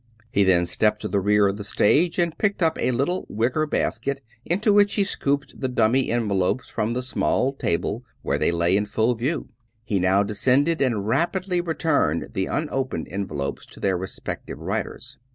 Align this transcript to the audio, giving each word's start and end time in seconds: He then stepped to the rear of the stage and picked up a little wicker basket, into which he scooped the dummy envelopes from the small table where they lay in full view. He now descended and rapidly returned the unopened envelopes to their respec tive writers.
He 0.31 0.43
then 0.43 0.65
stepped 0.65 0.99
to 1.03 1.07
the 1.07 1.19
rear 1.19 1.47
of 1.47 1.57
the 1.57 1.63
stage 1.63 2.17
and 2.17 2.35
picked 2.35 2.63
up 2.63 2.75
a 2.79 2.89
little 2.89 3.27
wicker 3.29 3.67
basket, 3.67 4.23
into 4.43 4.73
which 4.73 4.95
he 4.95 5.03
scooped 5.03 5.59
the 5.61 5.67
dummy 5.67 6.09
envelopes 6.09 6.69
from 6.69 6.93
the 6.93 7.03
small 7.03 7.53
table 7.53 8.03
where 8.23 8.39
they 8.39 8.51
lay 8.51 8.75
in 8.75 8.87
full 8.87 9.13
view. 9.13 9.49
He 9.83 9.99
now 9.99 10.23
descended 10.23 10.81
and 10.81 11.07
rapidly 11.07 11.61
returned 11.61 12.29
the 12.33 12.47
unopened 12.47 13.09
envelopes 13.11 13.63
to 13.67 13.79
their 13.79 13.95
respec 13.95 14.47
tive 14.47 14.57
writers. 14.57 15.19